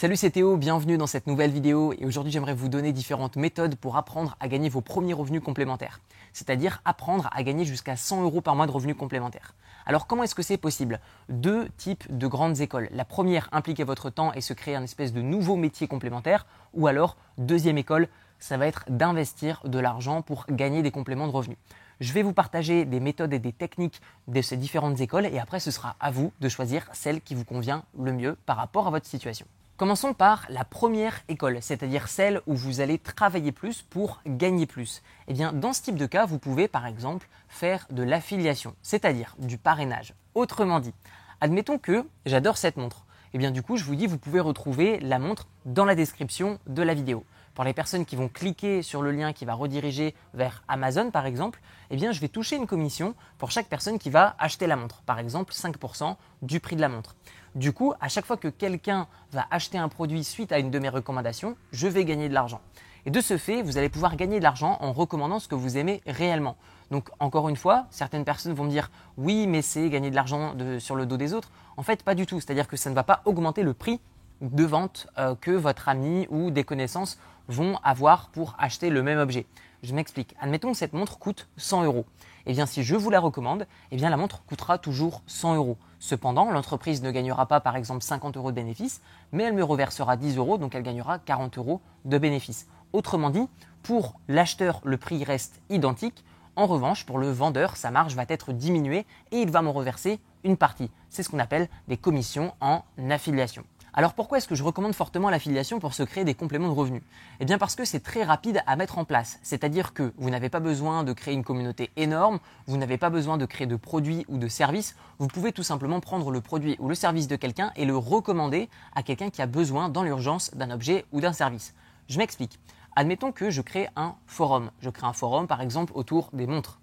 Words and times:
Salut 0.00 0.16
c'est 0.16 0.30
Théo, 0.30 0.56
bienvenue 0.56 0.96
dans 0.96 1.06
cette 1.06 1.26
nouvelle 1.26 1.50
vidéo 1.50 1.92
et 1.92 2.06
aujourd'hui 2.06 2.32
j'aimerais 2.32 2.54
vous 2.54 2.70
donner 2.70 2.90
différentes 2.90 3.36
méthodes 3.36 3.74
pour 3.74 3.98
apprendre 3.98 4.34
à 4.40 4.48
gagner 4.48 4.70
vos 4.70 4.80
premiers 4.80 5.12
revenus 5.12 5.42
complémentaires, 5.42 6.00
c'est-à-dire 6.32 6.80
apprendre 6.86 7.28
à 7.30 7.42
gagner 7.42 7.66
jusqu'à 7.66 7.96
100 7.96 8.22
euros 8.22 8.40
par 8.40 8.56
mois 8.56 8.66
de 8.66 8.70
revenus 8.70 8.96
complémentaires. 8.96 9.54
Alors 9.84 10.06
comment 10.06 10.22
est-ce 10.22 10.34
que 10.34 10.40
c'est 10.40 10.56
possible? 10.56 11.00
Deux 11.28 11.68
types 11.76 12.16
de 12.16 12.26
grandes 12.26 12.62
écoles. 12.62 12.88
La 12.92 13.04
première, 13.04 13.50
impliquer 13.52 13.84
votre 13.84 14.08
temps 14.08 14.32
et 14.32 14.40
se 14.40 14.54
créer 14.54 14.74
un 14.74 14.84
espèce 14.84 15.12
de 15.12 15.20
nouveau 15.20 15.56
métier 15.56 15.86
complémentaire, 15.86 16.46
ou 16.72 16.86
alors 16.86 17.18
deuxième 17.36 17.76
école, 17.76 18.08
ça 18.38 18.56
va 18.56 18.68
être 18.68 18.86
d'investir 18.88 19.60
de 19.66 19.78
l'argent 19.78 20.22
pour 20.22 20.46
gagner 20.48 20.80
des 20.80 20.92
compléments 20.92 21.26
de 21.26 21.32
revenus. 21.32 21.58
Je 22.00 22.14
vais 22.14 22.22
vous 22.22 22.32
partager 22.32 22.86
des 22.86 23.00
méthodes 23.00 23.34
et 23.34 23.38
des 23.38 23.52
techniques 23.52 24.00
de 24.28 24.40
ces 24.40 24.56
différentes 24.56 24.98
écoles 24.98 25.26
et 25.26 25.38
après 25.38 25.60
ce 25.60 25.70
sera 25.70 25.96
à 26.00 26.10
vous 26.10 26.32
de 26.40 26.48
choisir 26.48 26.88
celle 26.94 27.20
qui 27.20 27.34
vous 27.34 27.44
convient 27.44 27.84
le 27.98 28.14
mieux 28.14 28.38
par 28.46 28.56
rapport 28.56 28.86
à 28.86 28.90
votre 28.90 29.04
situation. 29.04 29.44
Commençons 29.80 30.12
par 30.12 30.44
la 30.50 30.66
première 30.66 31.22
école, 31.28 31.56
c'est-à-dire 31.62 32.08
celle 32.08 32.42
où 32.46 32.54
vous 32.54 32.82
allez 32.82 32.98
travailler 32.98 33.50
plus 33.50 33.80
pour 33.80 34.20
gagner 34.26 34.66
plus. 34.66 35.00
Eh 35.26 35.32
bien, 35.32 35.54
dans 35.54 35.72
ce 35.72 35.80
type 35.80 35.94
de 35.94 36.04
cas, 36.04 36.26
vous 36.26 36.38
pouvez 36.38 36.68
par 36.68 36.86
exemple 36.86 37.26
faire 37.48 37.86
de 37.88 38.02
l'affiliation, 38.02 38.74
c'est-à-dire 38.82 39.34
du 39.38 39.56
parrainage. 39.56 40.12
Autrement 40.34 40.80
dit, 40.80 40.92
admettons 41.40 41.78
que 41.78 42.04
j'adore 42.26 42.58
cette 42.58 42.76
montre. 42.76 43.06
Eh 43.32 43.38
bien, 43.38 43.50
du 43.50 43.62
coup, 43.62 43.78
je 43.78 43.84
vous 43.84 43.94
dis, 43.94 44.06
vous 44.06 44.18
pouvez 44.18 44.40
retrouver 44.40 45.00
la 45.00 45.18
montre 45.18 45.48
dans 45.64 45.86
la 45.86 45.94
description 45.94 46.58
de 46.66 46.82
la 46.82 46.92
vidéo. 46.92 47.24
Pour 47.54 47.64
les 47.64 47.72
personnes 47.72 48.04
qui 48.04 48.16
vont 48.16 48.28
cliquer 48.28 48.82
sur 48.82 49.02
le 49.02 49.10
lien 49.10 49.32
qui 49.32 49.44
va 49.44 49.54
rediriger 49.54 50.14
vers 50.34 50.62
Amazon, 50.68 51.10
par 51.10 51.26
exemple, 51.26 51.60
eh 51.90 51.96
bien, 51.96 52.12
je 52.12 52.20
vais 52.20 52.28
toucher 52.28 52.56
une 52.56 52.66
commission 52.66 53.14
pour 53.38 53.50
chaque 53.50 53.66
personne 53.66 53.98
qui 53.98 54.08
va 54.08 54.36
acheter 54.38 54.66
la 54.66 54.76
montre. 54.76 55.02
Par 55.02 55.18
exemple, 55.18 55.52
5% 55.52 56.16
du 56.42 56.60
prix 56.60 56.76
de 56.76 56.80
la 56.80 56.88
montre. 56.88 57.16
Du 57.56 57.72
coup, 57.72 57.92
à 58.00 58.08
chaque 58.08 58.24
fois 58.24 58.36
que 58.36 58.48
quelqu'un 58.48 59.08
va 59.32 59.46
acheter 59.50 59.76
un 59.76 59.88
produit 59.88 60.22
suite 60.22 60.52
à 60.52 60.60
une 60.60 60.70
de 60.70 60.78
mes 60.78 60.88
recommandations, 60.88 61.56
je 61.72 61.88
vais 61.88 62.04
gagner 62.04 62.28
de 62.28 62.34
l'argent. 62.34 62.60
Et 63.06 63.10
de 63.10 63.20
ce 63.20 63.36
fait, 63.36 63.62
vous 63.62 63.78
allez 63.78 63.88
pouvoir 63.88 64.14
gagner 64.16 64.38
de 64.38 64.44
l'argent 64.44 64.76
en 64.80 64.92
recommandant 64.92 65.40
ce 65.40 65.48
que 65.48 65.54
vous 65.54 65.76
aimez 65.76 66.02
réellement. 66.06 66.56
Donc, 66.90 67.08
encore 67.18 67.48
une 67.48 67.56
fois, 67.56 67.86
certaines 67.90 68.24
personnes 68.24 68.52
vont 68.52 68.64
me 68.64 68.70
dire 68.70 68.90
oui, 69.16 69.46
mais 69.46 69.62
c'est 69.62 69.88
gagner 69.90 70.10
de 70.10 70.14
l'argent 70.14 70.54
sur 70.78 70.96
le 70.96 71.06
dos 71.06 71.16
des 71.16 71.32
autres. 71.32 71.50
En 71.76 71.82
fait, 71.82 72.02
pas 72.02 72.14
du 72.14 72.26
tout. 72.26 72.40
C'est-à-dire 72.40 72.68
que 72.68 72.76
ça 72.76 72.90
ne 72.90 72.94
va 72.94 73.02
pas 73.02 73.22
augmenter 73.24 73.62
le 73.62 73.74
prix 73.74 74.00
de 74.40 74.64
vente 74.64 75.06
euh, 75.18 75.34
que 75.34 75.50
votre 75.50 75.88
ami 75.88 76.26
ou 76.30 76.50
des 76.50 76.64
connaissances 76.64 77.18
vont 77.50 77.78
avoir 77.82 78.28
pour 78.28 78.54
acheter 78.58 78.90
le 78.90 79.02
même 79.02 79.18
objet. 79.18 79.46
Je 79.82 79.94
m'explique. 79.94 80.34
Admettons 80.40 80.72
que 80.72 80.78
cette 80.78 80.92
montre 80.92 81.18
coûte 81.18 81.48
100 81.56 81.84
euros. 81.84 82.04
Eh 82.46 82.52
bien, 82.52 82.66
si 82.66 82.82
je 82.82 82.96
vous 82.96 83.10
la 83.10 83.20
recommande, 83.20 83.66
eh 83.90 83.96
bien, 83.96 84.10
la 84.10 84.16
montre 84.16 84.42
coûtera 84.44 84.78
toujours 84.78 85.22
100 85.26 85.56
euros. 85.56 85.76
Cependant, 85.98 86.50
l'entreprise 86.50 87.02
ne 87.02 87.10
gagnera 87.10 87.46
pas, 87.46 87.60
par 87.60 87.76
exemple, 87.76 88.02
50 88.02 88.36
euros 88.36 88.50
de 88.50 88.56
bénéfices, 88.56 89.00
mais 89.32 89.44
elle 89.44 89.54
me 89.54 89.64
reversera 89.64 90.16
10 90.16 90.36
euros, 90.36 90.58
donc 90.58 90.74
elle 90.74 90.82
gagnera 90.82 91.18
40 91.18 91.58
euros 91.58 91.80
de 92.04 92.18
bénéfices. 92.18 92.66
Autrement 92.92 93.30
dit, 93.30 93.46
pour 93.82 94.14
l'acheteur, 94.28 94.80
le 94.84 94.96
prix 94.96 95.24
reste 95.24 95.60
identique. 95.70 96.24
En 96.56 96.66
revanche, 96.66 97.06
pour 97.06 97.18
le 97.18 97.30
vendeur, 97.30 97.76
sa 97.76 97.90
marge 97.90 98.14
va 98.14 98.24
être 98.28 98.52
diminuée 98.52 99.06
et 99.30 99.40
il 99.40 99.50
va 99.50 99.62
me 99.62 99.70
reverser 99.70 100.20
une 100.44 100.56
partie. 100.56 100.90
C'est 101.08 101.22
ce 101.22 101.28
qu'on 101.28 101.38
appelle 101.38 101.68
des 101.88 101.96
commissions 101.96 102.54
en 102.60 102.82
affiliation. 103.10 103.64
Alors 103.92 104.14
pourquoi 104.14 104.38
est-ce 104.38 104.46
que 104.46 104.54
je 104.54 104.62
recommande 104.62 104.94
fortement 104.94 105.30
l'affiliation 105.30 105.80
pour 105.80 105.94
se 105.94 106.04
créer 106.04 106.24
des 106.24 106.34
compléments 106.34 106.68
de 106.68 106.74
revenus? 106.74 107.02
Eh 107.40 107.44
bien 107.44 107.58
parce 107.58 107.74
que 107.74 107.84
c'est 107.84 108.00
très 108.00 108.22
rapide 108.22 108.62
à 108.66 108.76
mettre 108.76 108.98
en 108.98 109.04
place. 109.04 109.40
C'est-à-dire 109.42 109.92
que 109.92 110.12
vous 110.16 110.30
n'avez 110.30 110.48
pas 110.48 110.60
besoin 110.60 111.02
de 111.02 111.12
créer 111.12 111.34
une 111.34 111.42
communauté 111.42 111.90
énorme, 111.96 112.38
vous 112.66 112.76
n'avez 112.76 112.98
pas 112.98 113.10
besoin 113.10 113.36
de 113.36 113.46
créer 113.46 113.66
de 113.66 113.74
produits 113.74 114.24
ou 114.28 114.38
de 114.38 114.46
services, 114.46 114.94
vous 115.18 115.26
pouvez 115.26 115.50
tout 115.52 115.64
simplement 115.64 115.98
prendre 115.98 116.30
le 116.30 116.40
produit 116.40 116.76
ou 116.78 116.88
le 116.88 116.94
service 116.94 117.26
de 117.26 117.34
quelqu'un 117.34 117.72
et 117.74 117.84
le 117.84 117.96
recommander 117.96 118.68
à 118.94 119.02
quelqu'un 119.02 119.30
qui 119.30 119.42
a 119.42 119.46
besoin 119.46 119.88
dans 119.88 120.04
l'urgence 120.04 120.52
d'un 120.54 120.70
objet 120.70 121.04
ou 121.10 121.20
d'un 121.20 121.32
service. 121.32 121.74
Je 122.08 122.18
m'explique. 122.18 122.60
Admettons 122.94 123.32
que 123.32 123.50
je 123.50 123.60
crée 123.60 123.88
un 123.96 124.14
forum. 124.26 124.70
Je 124.80 124.90
crée 124.90 125.06
un 125.06 125.12
forum 125.12 125.46
par 125.46 125.62
exemple 125.62 125.92
autour 125.96 126.30
des 126.32 126.46
montres 126.46 126.79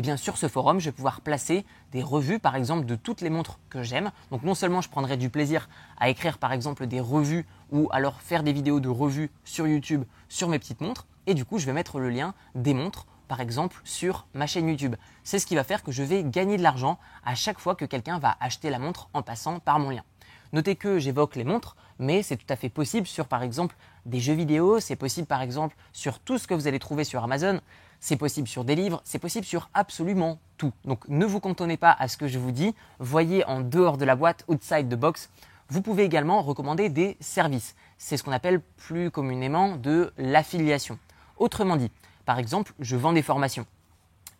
eh 0.00 0.02
bien 0.02 0.16
sur 0.16 0.38
ce 0.38 0.48
forum, 0.48 0.80
je 0.80 0.86
vais 0.86 0.92
pouvoir 0.92 1.20
placer 1.20 1.66
des 1.92 2.02
revues, 2.02 2.38
par 2.38 2.56
exemple, 2.56 2.86
de 2.86 2.96
toutes 2.96 3.20
les 3.20 3.28
montres 3.28 3.58
que 3.68 3.82
j'aime. 3.82 4.12
Donc 4.30 4.44
non 4.44 4.54
seulement 4.54 4.80
je 4.80 4.88
prendrai 4.88 5.18
du 5.18 5.28
plaisir 5.28 5.68
à 5.98 6.08
écrire, 6.08 6.38
par 6.38 6.54
exemple, 6.54 6.86
des 6.86 7.00
revues 7.00 7.44
ou 7.70 7.86
alors 7.92 8.22
faire 8.22 8.42
des 8.42 8.54
vidéos 8.54 8.80
de 8.80 8.88
revues 8.88 9.30
sur 9.44 9.66
YouTube 9.66 10.04
sur 10.30 10.48
mes 10.48 10.58
petites 10.58 10.80
montres, 10.80 11.06
et 11.26 11.34
du 11.34 11.44
coup, 11.44 11.58
je 11.58 11.66
vais 11.66 11.74
mettre 11.74 12.00
le 12.00 12.08
lien 12.08 12.32
des 12.54 12.72
montres 12.72 13.04
par 13.28 13.42
exemple 13.42 13.78
sur 13.84 14.26
ma 14.32 14.46
chaîne 14.46 14.70
YouTube. 14.70 14.96
C'est 15.22 15.38
ce 15.38 15.44
qui 15.44 15.54
va 15.54 15.64
faire 15.64 15.82
que 15.82 15.92
je 15.92 16.02
vais 16.02 16.24
gagner 16.24 16.56
de 16.56 16.62
l'argent 16.62 16.98
à 17.22 17.34
chaque 17.34 17.58
fois 17.58 17.74
que 17.74 17.84
quelqu'un 17.84 18.18
va 18.18 18.38
acheter 18.40 18.70
la 18.70 18.78
montre 18.78 19.10
en 19.12 19.20
passant 19.20 19.58
par 19.58 19.78
mon 19.80 19.90
lien. 19.90 20.02
Notez 20.52 20.74
que 20.74 20.98
j'évoque 20.98 21.36
les 21.36 21.44
montres, 21.44 21.76
mais 21.98 22.22
c'est 22.22 22.36
tout 22.36 22.50
à 22.52 22.56
fait 22.56 22.68
possible 22.68 23.06
sur 23.06 23.26
par 23.26 23.42
exemple 23.42 23.76
des 24.06 24.18
jeux 24.18 24.34
vidéo, 24.34 24.80
c'est 24.80 24.96
possible 24.96 25.26
par 25.26 25.42
exemple 25.42 25.76
sur 25.92 26.18
tout 26.18 26.38
ce 26.38 26.46
que 26.46 26.54
vous 26.54 26.66
allez 26.66 26.78
trouver 26.78 27.04
sur 27.04 27.22
Amazon, 27.22 27.60
c'est 28.00 28.16
possible 28.16 28.48
sur 28.48 28.64
des 28.64 28.74
livres, 28.74 29.00
c'est 29.04 29.18
possible 29.18 29.46
sur 29.46 29.70
absolument 29.74 30.38
tout. 30.56 30.72
Donc 30.84 31.06
ne 31.08 31.24
vous 31.24 31.38
cantonnez 31.38 31.76
pas 31.76 31.94
à 31.98 32.08
ce 32.08 32.16
que 32.16 32.26
je 32.26 32.38
vous 32.38 32.50
dis, 32.50 32.74
voyez 32.98 33.44
en 33.44 33.60
dehors 33.60 33.96
de 33.96 34.04
la 34.04 34.16
boîte, 34.16 34.44
outside 34.48 34.88
the 34.88 34.98
box. 34.98 35.30
Vous 35.68 35.82
pouvez 35.82 36.02
également 36.02 36.42
recommander 36.42 36.88
des 36.88 37.16
services. 37.20 37.76
C'est 37.96 38.16
ce 38.16 38.24
qu'on 38.24 38.32
appelle 38.32 38.60
plus 38.76 39.12
communément 39.12 39.76
de 39.76 40.12
l'affiliation. 40.18 40.98
Autrement 41.36 41.76
dit, 41.76 41.92
par 42.24 42.40
exemple, 42.40 42.72
je 42.80 42.96
vends 42.96 43.12
des 43.12 43.22
formations. 43.22 43.66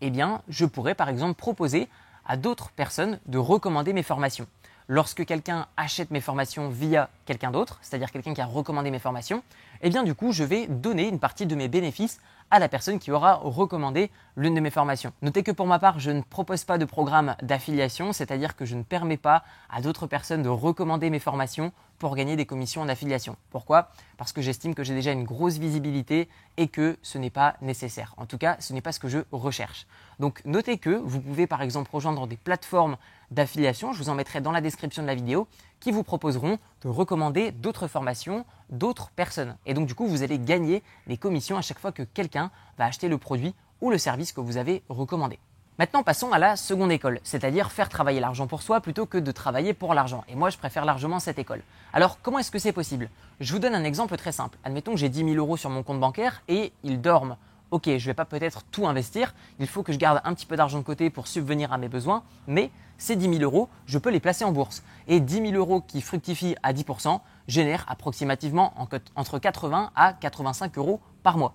Eh 0.00 0.10
bien, 0.10 0.43
je 0.49 0.65
pourrais 0.65 0.97
par 0.97 1.09
exemple 1.09 1.34
proposer 1.34 1.88
à 2.26 2.37
d'autres 2.37 2.70
personnes 2.70 3.20
de 3.26 3.38
recommander 3.38 3.93
mes 3.93 4.03
formations. 4.03 4.47
Lorsque 4.93 5.25
quelqu'un 5.25 5.69
achète 5.77 6.11
mes 6.11 6.21
formations 6.21 6.69
via 6.69 7.11
quelqu'un 7.31 7.53
d'autre, 7.53 7.79
c'est-à-dire 7.81 8.11
quelqu'un 8.11 8.35
qui 8.35 8.41
a 8.41 8.47
recommandé 8.47 8.91
mes 8.91 8.99
formations, 8.99 9.45
eh 9.83 9.89
bien 9.89 10.03
du 10.03 10.17
coup, 10.17 10.33
je 10.33 10.43
vais 10.43 10.67
donner 10.67 11.07
une 11.07 11.21
partie 11.21 11.47
de 11.47 11.55
mes 11.55 11.69
bénéfices 11.69 12.19
à 12.51 12.59
la 12.59 12.69
personne 12.69 12.99
qui 12.99 13.13
aura 13.13 13.35
recommandé 13.35 14.11
l'une 14.35 14.57
de 14.57 14.61
mes 14.61 14.71
formations. 14.71 15.13
Notez 15.23 15.45
que 15.45 15.53
pour 15.53 15.69
ma 15.69 15.79
part, 15.79 16.01
je 16.01 16.11
ne 16.11 16.23
propose 16.23 16.65
pas 16.65 16.77
de 16.77 16.85
programme 16.85 17.37
d'affiliation, 17.41 18.13
c'est-à-dire 18.13 18.57
que 18.57 18.65
je 18.65 18.75
ne 18.75 18.83
permets 18.83 19.17
pas 19.17 19.45
à 19.71 19.81
d'autres 19.81 20.09
personnes 20.09 20.43
de 20.43 20.49
recommander 20.49 21.09
mes 21.09 21.21
formations 21.21 21.71
pour 22.01 22.17
gagner 22.17 22.35
des 22.35 22.47
commissions 22.47 22.83
en 22.83 22.89
affiliation. 22.89 23.37
Pourquoi? 23.51 23.91
Parce 24.17 24.33
que 24.33 24.43
j'estime 24.43 24.75
que 24.75 24.83
j'ai 24.83 24.95
déjà 24.95 25.12
une 25.12 25.23
grosse 25.23 25.59
visibilité 25.59 26.29
et 26.57 26.67
que 26.67 26.99
ce 27.03 27.19
n'est 27.19 27.31
pas 27.31 27.55
nécessaire. 27.61 28.15
En 28.17 28.27
tout 28.27 28.39
cas, 28.39 28.57
ce 28.59 28.73
n'est 28.73 28.81
pas 28.81 28.91
ce 28.91 28.99
que 28.99 29.09
je 29.09 29.19
recherche. 29.31 29.87
Donc 30.19 30.43
notez 30.45 30.79
que 30.79 30.91
vous 30.91 31.21
pouvez 31.21 31.47
par 31.47 31.62
exemple 31.62 31.91
rejoindre 31.93 32.27
des 32.27 32.37
plateformes 32.37 32.97
d'affiliation, 33.31 33.93
je 33.93 33.99
vous 33.99 34.09
en 34.09 34.15
mettrai 34.15 34.41
dans 34.41 34.51
la 34.51 34.61
description 34.61 35.03
de 35.03 35.07
la 35.07 35.15
vidéo, 35.15 35.47
qui 35.81 35.91
vous 35.91 36.03
proposeront 36.03 36.59
de 36.83 36.89
recommander 36.89 37.51
d'autres 37.51 37.89
formations, 37.89 38.45
d'autres 38.71 39.11
personnes. 39.11 39.57
Et 39.67 39.75
donc 39.75 39.87
du 39.87 39.95
coup, 39.95 40.07
vous 40.07 40.23
allez 40.23 40.39
gagner 40.39 40.83
des 41.07 41.17
commissions 41.17 41.57
à 41.57 41.63
chaque 41.63 41.79
fois 41.79 41.93
que 41.93 42.03
quelqu'un 42.03 42.51
va 42.79 42.85
acheter 42.85 43.09
le 43.09 43.19
produit 43.19 43.55
ou 43.81 43.91
le 43.91 43.99
service 43.99 44.33
que 44.33 44.41
vous 44.41 44.57
avez 44.57 44.83
recommandé. 44.89 45.39
Maintenant, 45.79 46.03
passons 46.03 46.31
à 46.31 46.39
la 46.39 46.57
seconde 46.57 46.93
école, 46.93 47.21
c'est-à-dire 47.23 47.73
faire 47.73 47.89
travailler 47.89 48.21
l'argent 48.21 48.47
pour 48.47 48.61
soi 48.61 48.83
plutôt 48.83 49.07
que 49.07 49.17
de 49.17 49.33
travailler 49.33 49.73
pour 49.73 49.95
l'argent. 49.95 50.25
Et 50.29 50.35
moi, 50.35 50.51
je 50.51 50.59
préfère 50.59 50.85
largement 50.85 51.21
cette 51.21 51.39
école. 51.39 51.63
Alors, 51.95 52.19
comment 52.21 52.39
est-ce 52.39 52.51
que 52.51 52.59
c'est 52.59 52.75
possible? 52.75 53.09
Je 53.41 53.51
vous 53.51 53.59
donne 53.59 53.75
un 53.75 53.85
exemple 53.85 54.15
très 54.19 54.31
simple. 54.31 54.59
Admettons 54.62 54.91
que 54.91 54.99
j'ai 54.99 55.09
10 55.09 55.21
000 55.21 55.31
euros 55.37 55.57
sur 55.57 55.71
mon 55.71 55.83
compte 55.83 55.99
bancaire 55.99 56.43
et 56.49 56.75
ils 56.83 57.01
dorment. 57.01 57.39
Ok, 57.70 57.84
je 57.84 57.92
ne 57.92 57.98
vais 57.98 58.14
pas 58.14 58.25
peut-être 58.25 58.64
tout 58.72 58.88
investir, 58.88 59.32
il 59.60 59.69
faut 59.69 59.84
que 59.84 59.92
je 59.92 59.98
garde 59.98 60.20
un 60.25 60.34
petit 60.34 60.44
peu 60.44 60.56
d'argent 60.56 60.78
de 60.78 60.82
côté 60.82 61.08
pour 61.08 61.28
subvenir 61.28 61.72
à 61.72 61.78
mes 61.78 61.88
besoins, 61.88 62.25
mais 62.48 62.72
ces 62.98 63.14
10 63.14 63.38
000 63.38 63.42
euros, 63.42 63.69
je 63.86 63.97
peux 63.98 64.10
les 64.10 64.19
placer 64.19 64.44
en 64.44 64.50
bourse. 64.50 64.82
Et 65.06 65.20
10 65.20 65.50
000 65.50 65.53
euros 65.53 65.81
qui 65.81 66.00
fructifient 66.00 66.56
à 66.64 66.72
10% 66.72 67.20
génèrent 67.47 67.84
approximativement 67.86 68.75
entre 69.14 69.38
80 69.38 69.92
à 69.94 70.14
85 70.14 70.78
euros 70.78 71.00
par 71.22 71.38
mois. 71.38 71.54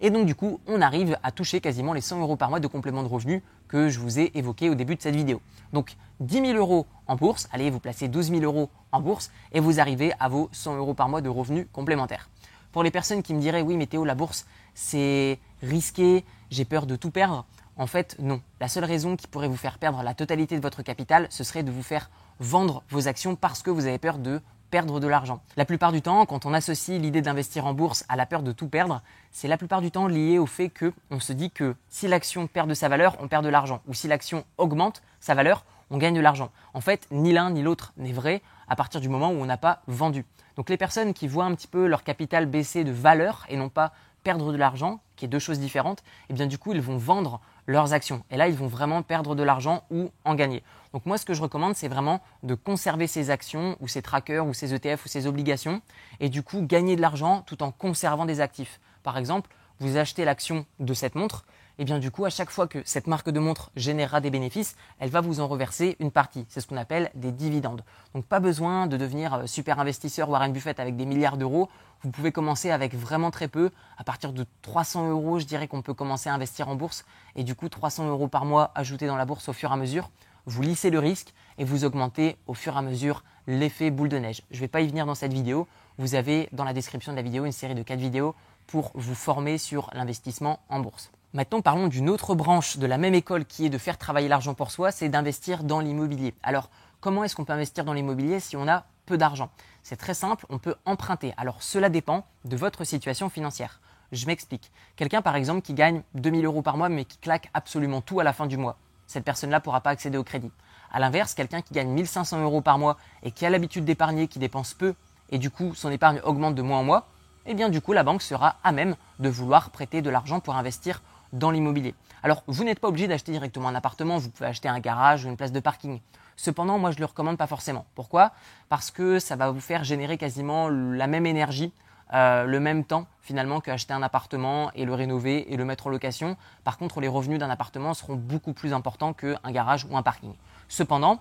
Et 0.00 0.10
donc 0.10 0.26
du 0.26 0.36
coup, 0.36 0.60
on 0.68 0.80
arrive 0.80 1.18
à 1.24 1.32
toucher 1.32 1.60
quasiment 1.60 1.92
les 1.92 2.00
100 2.00 2.20
euros 2.20 2.36
par 2.36 2.48
mois 2.50 2.60
de 2.60 2.68
complément 2.68 3.02
de 3.02 3.08
revenus 3.08 3.42
que 3.66 3.88
je 3.88 3.98
vous 3.98 4.20
ai 4.20 4.30
évoqué 4.34 4.70
au 4.70 4.76
début 4.76 4.94
de 4.94 5.02
cette 5.02 5.16
vidéo. 5.16 5.40
Donc 5.72 5.96
10 6.20 6.46
000 6.46 6.58
euros 6.58 6.86
en 7.08 7.16
bourse, 7.16 7.48
allez, 7.50 7.70
vous 7.70 7.80
placez 7.80 8.06
12 8.06 8.30
000 8.30 8.42
euros 8.42 8.70
en 8.92 9.00
bourse 9.00 9.32
et 9.52 9.58
vous 9.58 9.80
arrivez 9.80 10.12
à 10.20 10.28
vos 10.28 10.48
100 10.52 10.76
euros 10.76 10.94
par 10.94 11.08
mois 11.08 11.22
de 11.22 11.28
revenus 11.28 11.66
complémentaires. 11.72 12.28
Pour 12.76 12.82
les 12.82 12.90
personnes 12.90 13.22
qui 13.22 13.32
me 13.32 13.40
diraient 13.40 13.62
oui 13.62 13.74
mais 13.74 13.86
Théo, 13.86 14.04
la 14.04 14.14
bourse 14.14 14.44
c'est 14.74 15.38
risqué, 15.62 16.26
j'ai 16.50 16.66
peur 16.66 16.84
de 16.84 16.94
tout 16.94 17.10
perdre, 17.10 17.46
en 17.78 17.86
fait 17.86 18.16
non. 18.18 18.42
La 18.60 18.68
seule 18.68 18.84
raison 18.84 19.16
qui 19.16 19.26
pourrait 19.28 19.48
vous 19.48 19.56
faire 19.56 19.78
perdre 19.78 20.02
la 20.02 20.12
totalité 20.12 20.56
de 20.56 20.60
votre 20.60 20.82
capital, 20.82 21.26
ce 21.30 21.42
serait 21.42 21.62
de 21.62 21.70
vous 21.70 21.82
faire 21.82 22.10
vendre 22.38 22.82
vos 22.90 23.08
actions 23.08 23.34
parce 23.34 23.62
que 23.62 23.70
vous 23.70 23.86
avez 23.86 23.96
peur 23.96 24.18
de 24.18 24.42
perdre 24.68 25.00
de 25.00 25.06
l'argent. 25.06 25.40
La 25.56 25.64
plupart 25.64 25.90
du 25.90 26.02
temps, 26.02 26.26
quand 26.26 26.44
on 26.44 26.52
associe 26.52 27.00
l'idée 27.00 27.22
d'investir 27.22 27.64
en 27.64 27.72
bourse 27.72 28.04
à 28.10 28.16
la 28.16 28.26
peur 28.26 28.42
de 28.42 28.52
tout 28.52 28.68
perdre, 28.68 29.00
c'est 29.32 29.48
la 29.48 29.56
plupart 29.56 29.80
du 29.80 29.90
temps 29.90 30.06
lié 30.06 30.38
au 30.38 30.44
fait 30.44 30.68
que 30.68 30.92
on 31.10 31.18
se 31.18 31.32
dit 31.32 31.50
que 31.50 31.76
si 31.88 32.08
l'action 32.08 32.46
perd 32.46 32.68
de 32.68 32.74
sa 32.74 32.90
valeur, 32.90 33.16
on 33.20 33.28
perd 33.28 33.42
de 33.42 33.48
l'argent, 33.48 33.80
ou 33.88 33.94
si 33.94 34.06
l'action 34.06 34.44
augmente 34.58 35.00
sa 35.20 35.32
valeur, 35.32 35.64
on 35.88 35.96
gagne 35.96 36.14
de 36.14 36.20
l'argent. 36.20 36.50
En 36.74 36.82
fait, 36.82 37.06
ni 37.10 37.32
l'un 37.32 37.48
ni 37.48 37.62
l'autre 37.62 37.94
n'est 37.96 38.12
vrai 38.12 38.42
à 38.68 38.76
partir 38.76 39.00
du 39.00 39.08
moment 39.08 39.30
où 39.30 39.36
on 39.36 39.46
n'a 39.46 39.56
pas 39.56 39.82
vendu. 39.86 40.24
Donc 40.56 40.70
les 40.70 40.76
personnes 40.76 41.14
qui 41.14 41.28
voient 41.28 41.44
un 41.44 41.54
petit 41.54 41.68
peu 41.68 41.86
leur 41.86 42.02
capital 42.02 42.46
baisser 42.46 42.84
de 42.84 42.92
valeur 42.92 43.44
et 43.48 43.56
non 43.56 43.68
pas 43.68 43.92
perdre 44.22 44.52
de 44.52 44.56
l'argent, 44.56 45.00
qui 45.14 45.24
est 45.24 45.28
deux 45.28 45.38
choses 45.38 45.60
différentes, 45.60 46.00
et 46.00 46.30
eh 46.30 46.34
bien 46.34 46.46
du 46.46 46.58
coup 46.58 46.72
ils 46.72 46.80
vont 46.80 46.96
vendre 46.96 47.40
leurs 47.66 47.92
actions. 47.92 48.24
Et 48.30 48.36
là, 48.36 48.48
ils 48.48 48.54
vont 48.54 48.68
vraiment 48.68 49.02
perdre 49.02 49.34
de 49.34 49.42
l'argent 49.42 49.82
ou 49.90 50.10
en 50.24 50.34
gagner. 50.34 50.62
Donc 50.92 51.04
moi, 51.04 51.18
ce 51.18 51.26
que 51.26 51.34
je 51.34 51.42
recommande, 51.42 51.74
c'est 51.74 51.88
vraiment 51.88 52.20
de 52.42 52.54
conserver 52.54 53.06
ces 53.06 53.30
actions 53.30 53.76
ou 53.80 53.88
ces 53.88 54.02
trackers 54.02 54.46
ou 54.46 54.54
ces 54.54 54.72
ETF 54.72 55.04
ou 55.04 55.08
ces 55.08 55.26
obligations 55.26 55.82
et 56.20 56.28
du 56.28 56.42
coup 56.42 56.62
gagner 56.62 56.96
de 56.96 57.00
l'argent 57.00 57.42
tout 57.46 57.62
en 57.62 57.72
conservant 57.72 58.24
des 58.24 58.40
actifs. 58.40 58.80
Par 59.02 59.18
exemple, 59.18 59.50
vous 59.80 59.96
achetez 59.96 60.24
l'action 60.24 60.66
de 60.80 60.94
cette 60.94 61.14
montre, 61.14 61.44
et 61.78 61.84
bien 61.84 61.98
du 61.98 62.10
coup, 62.10 62.24
à 62.24 62.30
chaque 62.30 62.50
fois 62.50 62.66
que 62.66 62.78
cette 62.86 63.06
marque 63.06 63.28
de 63.28 63.38
montre 63.38 63.70
générera 63.76 64.22
des 64.22 64.30
bénéfices, 64.30 64.76
elle 64.98 65.10
va 65.10 65.20
vous 65.20 65.40
en 65.40 65.46
reverser 65.46 65.96
une 66.00 66.10
partie. 66.10 66.46
C'est 66.48 66.62
ce 66.62 66.66
qu'on 66.66 66.78
appelle 66.78 67.10
des 67.14 67.32
dividendes. 67.32 67.84
Donc 68.14 68.24
pas 68.24 68.40
besoin 68.40 68.86
de 68.86 68.96
devenir 68.96 69.34
euh, 69.34 69.46
super 69.46 69.78
investisseur 69.78 70.30
Warren 70.30 70.52
Buffett 70.52 70.80
avec 70.80 70.96
des 70.96 71.04
milliards 71.04 71.36
d'euros. 71.36 71.68
Vous 72.02 72.10
pouvez 72.10 72.32
commencer 72.32 72.70
avec 72.70 72.94
vraiment 72.94 73.30
très 73.30 73.48
peu. 73.48 73.70
À 73.98 74.04
partir 74.04 74.32
de 74.32 74.46
300 74.62 75.10
euros, 75.10 75.38
je 75.38 75.44
dirais 75.44 75.68
qu'on 75.68 75.82
peut 75.82 75.94
commencer 75.94 76.30
à 76.30 76.34
investir 76.34 76.68
en 76.70 76.76
bourse. 76.76 77.04
Et 77.34 77.44
du 77.44 77.54
coup, 77.54 77.68
300 77.68 78.08
euros 78.08 78.28
par 78.28 78.46
mois 78.46 78.70
ajoutés 78.74 79.06
dans 79.06 79.16
la 79.16 79.26
bourse 79.26 79.48
au 79.50 79.52
fur 79.52 79.70
et 79.70 79.74
à 79.74 79.76
mesure. 79.76 80.10
Vous 80.46 80.62
lissez 80.62 80.90
le 80.90 80.98
risque 80.98 81.34
et 81.58 81.64
vous 81.64 81.84
augmentez 81.84 82.36
au 82.46 82.54
fur 82.54 82.74
et 82.74 82.78
à 82.78 82.82
mesure 82.82 83.22
l'effet 83.46 83.90
boule 83.90 84.08
de 84.08 84.18
neige. 84.18 84.42
Je 84.50 84.56
ne 84.56 84.60
vais 84.60 84.68
pas 84.68 84.80
y 84.80 84.88
venir 84.88 85.04
dans 85.04 85.14
cette 85.14 85.32
vidéo. 85.32 85.66
Vous 85.98 86.14
avez 86.14 86.48
dans 86.52 86.64
la 86.64 86.72
description 86.72 87.12
de 87.12 87.16
la 87.16 87.22
vidéo 87.22 87.44
une 87.44 87.52
série 87.52 87.74
de 87.74 87.82
4 87.82 87.98
vidéos 87.98 88.34
pour 88.66 88.90
vous 88.94 89.14
former 89.14 89.58
sur 89.58 89.90
l'investissement 89.92 90.60
en 90.68 90.80
bourse. 90.80 91.10
Maintenant, 91.32 91.60
parlons 91.60 91.88
d'une 91.88 92.08
autre 92.08 92.34
branche 92.34 92.78
de 92.78 92.86
la 92.86 92.98
même 92.98 93.14
école 93.14 93.44
qui 93.44 93.66
est 93.66 93.70
de 93.70 93.78
faire 93.78 93.98
travailler 93.98 94.28
l'argent 94.28 94.54
pour 94.54 94.70
soi, 94.70 94.90
c'est 94.90 95.08
d'investir 95.08 95.64
dans 95.64 95.80
l'immobilier. 95.80 96.34
Alors, 96.42 96.70
comment 97.00 97.24
est-ce 97.24 97.36
qu'on 97.36 97.44
peut 97.44 97.52
investir 97.52 97.84
dans 97.84 97.92
l'immobilier 97.92 98.40
si 98.40 98.56
on 98.56 98.66
a 98.68 98.84
peu 99.04 99.18
d'argent? 99.18 99.50
C'est 99.82 99.96
très 99.96 100.14
simple, 100.14 100.46
on 100.48 100.58
peut 100.58 100.74
emprunter. 100.84 101.34
Alors, 101.36 101.62
cela 101.62 101.88
dépend 101.88 102.24
de 102.44 102.56
votre 102.56 102.84
situation 102.84 103.28
financière. 103.28 103.80
Je 104.12 104.26
m'explique. 104.26 104.70
Quelqu'un, 104.96 105.20
par 105.20 105.36
exemple, 105.36 105.62
qui 105.62 105.74
gagne 105.74 106.02
2000 106.14 106.44
euros 106.46 106.62
par 106.62 106.76
mois, 106.76 106.88
mais 106.88 107.04
qui 107.04 107.18
claque 107.18 107.50
absolument 107.54 108.00
tout 108.00 108.20
à 108.20 108.24
la 108.24 108.32
fin 108.32 108.46
du 108.46 108.56
mois. 108.56 108.78
Cette 109.06 109.24
personne-là 109.24 109.58
ne 109.58 109.62
pourra 109.62 109.80
pas 109.80 109.90
accéder 109.90 110.18
au 110.18 110.24
crédit. 110.24 110.50
A 110.92 111.00
l'inverse, 111.00 111.34
quelqu'un 111.34 111.60
qui 111.60 111.74
gagne 111.74 111.88
1500 111.88 112.42
euros 112.42 112.60
par 112.60 112.78
mois 112.78 112.96
et 113.22 113.30
qui 113.30 113.44
a 113.44 113.50
l'habitude 113.50 113.84
d'épargner, 113.84 114.28
qui 114.28 114.38
dépense 114.38 114.74
peu, 114.74 114.94
et 115.30 115.38
du 115.38 115.50
coup 115.50 115.74
son 115.74 115.90
épargne 115.90 116.20
augmente 116.24 116.54
de 116.54 116.62
mois 116.62 116.78
en 116.78 116.84
mois, 116.84 117.08
eh 117.46 117.54
bien 117.54 117.68
du 117.68 117.80
coup 117.80 117.92
la 117.92 118.02
banque 118.02 118.22
sera 118.22 118.56
à 118.62 118.72
même 118.72 118.96
de 119.18 119.28
vouloir 119.28 119.70
prêter 119.70 120.02
de 120.02 120.10
l'argent 120.10 120.40
pour 120.40 120.56
investir 120.56 121.02
dans 121.32 121.50
l'immobilier. 121.50 121.94
Alors, 122.22 122.42
vous 122.46 122.64
n'êtes 122.64 122.80
pas 122.80 122.88
obligé 122.88 123.08
d'acheter 123.08 123.32
directement 123.32 123.68
un 123.68 123.74
appartement, 123.74 124.18
vous 124.18 124.30
pouvez 124.30 124.48
acheter 124.48 124.68
un 124.68 124.80
garage 124.80 125.24
ou 125.24 125.28
une 125.28 125.36
place 125.36 125.52
de 125.52 125.60
parking. 125.60 126.00
Cependant, 126.36 126.78
moi, 126.78 126.90
je 126.90 126.96
ne 126.96 127.00
le 127.00 127.06
recommande 127.06 127.38
pas 127.38 127.46
forcément. 127.46 127.86
Pourquoi? 127.94 128.32
Parce 128.68 128.90
que 128.90 129.18
ça 129.18 129.36
va 129.36 129.50
vous 129.50 129.60
faire 129.60 129.84
générer 129.84 130.18
quasiment 130.18 130.68
la 130.68 131.06
même 131.06 131.26
énergie, 131.26 131.72
euh, 132.14 132.44
le 132.44 132.60
même 132.60 132.84
temps 132.84 133.06
finalement 133.20 133.60
qu'acheter 133.60 133.92
un 133.92 134.02
appartement 134.02 134.70
et 134.74 134.84
le 134.84 134.94
rénover 134.94 135.52
et 135.52 135.56
le 135.56 135.64
mettre 135.64 135.88
en 135.88 135.90
location. 135.90 136.36
Par 136.62 136.78
contre, 136.78 137.00
les 137.00 137.08
revenus 137.08 137.40
d'un 137.40 137.50
appartement 137.50 137.94
seront 137.94 138.14
beaucoup 138.14 138.52
plus 138.52 138.72
importants 138.72 139.12
qu'un 139.12 139.50
garage 139.50 139.84
ou 139.90 139.96
un 139.96 140.02
parking. 140.02 140.32
Cependant, 140.68 141.20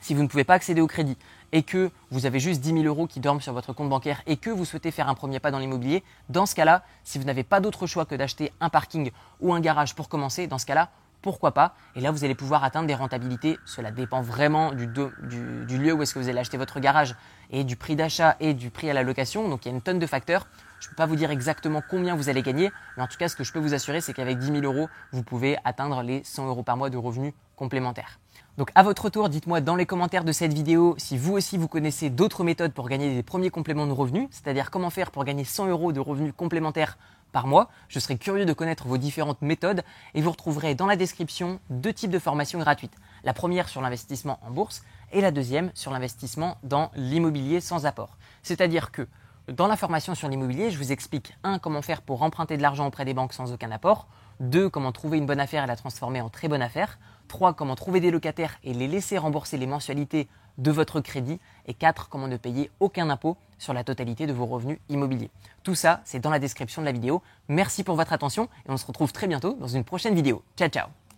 si 0.00 0.14
vous 0.14 0.22
ne 0.22 0.28
pouvez 0.28 0.44
pas 0.44 0.54
accéder 0.54 0.80
au 0.80 0.86
crédit 0.86 1.16
et 1.52 1.62
que 1.62 1.90
vous 2.10 2.26
avez 2.26 2.40
juste 2.40 2.60
10 2.60 2.72
000 2.72 2.84
euros 2.84 3.06
qui 3.06 3.20
dorment 3.20 3.40
sur 3.40 3.52
votre 3.52 3.72
compte 3.72 3.88
bancaire 3.88 4.22
et 4.26 4.36
que 4.36 4.50
vous 4.50 4.64
souhaitez 4.64 4.90
faire 4.90 5.08
un 5.08 5.14
premier 5.14 5.40
pas 5.40 5.50
dans 5.50 5.58
l'immobilier, 5.58 6.04
dans 6.28 6.46
ce 6.46 6.54
cas-là, 6.54 6.82
si 7.04 7.18
vous 7.18 7.24
n'avez 7.24 7.44
pas 7.44 7.60
d'autre 7.60 7.86
choix 7.86 8.04
que 8.04 8.14
d'acheter 8.14 8.52
un 8.60 8.68
parking 8.68 9.10
ou 9.40 9.52
un 9.52 9.60
garage 9.60 9.94
pour 9.94 10.08
commencer, 10.08 10.46
dans 10.46 10.58
ce 10.58 10.66
cas-là, 10.66 10.90
pourquoi 11.22 11.52
pas? 11.52 11.74
Et 11.96 12.00
là, 12.00 12.10
vous 12.10 12.24
allez 12.24 12.34
pouvoir 12.34 12.64
atteindre 12.64 12.86
des 12.86 12.94
rentabilités. 12.94 13.58
Cela 13.66 13.90
dépend 13.90 14.22
vraiment 14.22 14.72
du, 14.72 14.86
lieu 14.86 15.92
où 15.92 16.02
est-ce 16.02 16.14
que 16.14 16.18
vous 16.18 16.28
allez 16.28 16.38
acheter 16.38 16.56
votre 16.56 16.80
garage 16.80 17.14
et 17.50 17.64
du 17.64 17.76
prix 17.76 17.96
d'achat 17.96 18.36
et 18.40 18.54
du 18.54 18.70
prix 18.70 18.88
à 18.90 18.94
la 18.94 19.02
location. 19.02 19.48
Donc 19.48 19.64
il 19.64 19.68
y 19.68 19.70
a 19.70 19.74
une 19.74 19.82
tonne 19.82 19.98
de 19.98 20.06
facteurs. 20.06 20.46
Je 20.78 20.86
ne 20.86 20.90
peux 20.90 20.96
pas 20.96 21.06
vous 21.06 21.16
dire 21.16 21.30
exactement 21.30 21.82
combien 21.88 22.16
vous 22.16 22.30
allez 22.30 22.42
gagner, 22.42 22.70
mais 22.96 23.02
en 23.02 23.06
tout 23.06 23.18
cas, 23.18 23.28
ce 23.28 23.36
que 23.36 23.44
je 23.44 23.52
peux 23.52 23.58
vous 23.58 23.74
assurer, 23.74 24.00
c'est 24.00 24.14
qu'avec 24.14 24.38
10 24.38 24.60
000 24.60 24.62
euros, 24.62 24.88
vous 25.12 25.22
pouvez 25.22 25.58
atteindre 25.64 26.02
les 26.02 26.24
100 26.24 26.46
euros 26.48 26.62
par 26.62 26.78
mois 26.78 26.88
de 26.88 26.96
revenus 26.96 27.34
complémentaires. 27.56 28.19
Donc 28.58 28.70
à 28.74 28.82
votre 28.82 29.08
tour, 29.08 29.28
dites-moi 29.28 29.60
dans 29.60 29.76
les 29.76 29.86
commentaires 29.86 30.24
de 30.24 30.32
cette 30.32 30.52
vidéo 30.52 30.94
si 30.98 31.16
vous 31.16 31.32
aussi 31.32 31.56
vous 31.56 31.68
connaissez 31.68 32.10
d'autres 32.10 32.44
méthodes 32.44 32.72
pour 32.72 32.88
gagner 32.88 33.14
des 33.14 33.22
premiers 33.22 33.50
compléments 33.50 33.86
de 33.86 33.92
revenus, 33.92 34.28
c'est-à-dire 34.30 34.70
comment 34.70 34.90
faire 34.90 35.10
pour 35.10 35.24
gagner 35.24 35.44
100 35.44 35.68
euros 35.68 35.92
de 35.92 36.00
revenus 36.00 36.32
complémentaires 36.36 36.98
par 37.32 37.46
mois. 37.46 37.68
Je 37.88 37.98
serais 37.98 38.16
curieux 38.16 38.44
de 38.44 38.52
connaître 38.52 38.86
vos 38.86 38.98
différentes 38.98 39.40
méthodes 39.42 39.82
et 40.14 40.20
vous 40.20 40.30
retrouverez 40.30 40.74
dans 40.74 40.86
la 40.86 40.96
description 40.96 41.60
deux 41.70 41.92
types 41.92 42.10
de 42.10 42.18
formations 42.18 42.58
gratuites. 42.58 42.94
La 43.24 43.32
première 43.32 43.68
sur 43.68 43.80
l'investissement 43.80 44.38
en 44.42 44.50
bourse 44.50 44.82
et 45.12 45.20
la 45.20 45.30
deuxième 45.30 45.70
sur 45.74 45.90
l'investissement 45.92 46.58
dans 46.62 46.90
l'immobilier 46.94 47.60
sans 47.60 47.86
apport. 47.86 48.16
C'est-à-dire 48.42 48.90
que 48.90 49.06
dans 49.48 49.66
la 49.66 49.76
formation 49.76 50.14
sur 50.14 50.28
l'immobilier, 50.28 50.70
je 50.70 50.78
vous 50.78 50.92
explique 50.92 51.34
1. 51.42 51.58
comment 51.58 51.82
faire 51.82 52.02
pour 52.02 52.22
emprunter 52.22 52.56
de 52.56 52.62
l'argent 52.62 52.86
auprès 52.86 53.04
des 53.04 53.14
banques 53.14 53.32
sans 53.32 53.52
aucun 53.52 53.70
apport, 53.72 54.06
2. 54.40 54.68
comment 54.68 54.92
trouver 54.92 55.18
une 55.18 55.26
bonne 55.26 55.40
affaire 55.40 55.64
et 55.64 55.66
la 55.66 55.76
transformer 55.76 56.20
en 56.20 56.28
très 56.28 56.46
bonne 56.46 56.62
affaire, 56.62 56.98
3. 57.30 57.54
Comment 57.54 57.76
trouver 57.76 58.00
des 58.00 58.10
locataires 58.10 58.58
et 58.62 58.74
les 58.74 58.88
laisser 58.88 59.16
rembourser 59.16 59.56
les 59.56 59.66
mensualités 59.66 60.28
de 60.58 60.70
votre 60.70 61.00
crédit. 61.00 61.40
Et 61.66 61.74
4. 61.74 62.10
Comment 62.10 62.28
ne 62.28 62.36
payer 62.36 62.70
aucun 62.80 63.08
impôt 63.08 63.38
sur 63.58 63.72
la 63.72 63.84
totalité 63.84 64.26
de 64.26 64.32
vos 64.32 64.46
revenus 64.46 64.78
immobiliers. 64.88 65.30
Tout 65.62 65.74
ça, 65.74 66.00
c'est 66.04 66.18
dans 66.18 66.30
la 66.30 66.38
description 66.38 66.82
de 66.82 66.86
la 66.86 66.92
vidéo. 66.92 67.22
Merci 67.48 67.84
pour 67.84 67.94
votre 67.94 68.12
attention 68.12 68.48
et 68.66 68.70
on 68.70 68.76
se 68.76 68.86
retrouve 68.86 69.12
très 69.12 69.26
bientôt 69.26 69.56
dans 69.60 69.68
une 69.68 69.84
prochaine 69.84 70.14
vidéo. 70.14 70.42
Ciao 70.56 70.68
ciao 70.68 71.09